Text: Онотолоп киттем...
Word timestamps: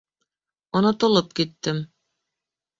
Онотолоп 0.77 1.27
киттем... 1.37 1.77